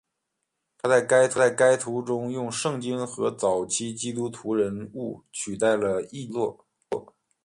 [0.79, 6.45] 他在该图中用圣经和早期基督徒人物取代了异教的
[6.89, 7.15] 星座。